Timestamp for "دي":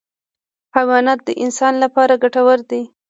2.69-2.81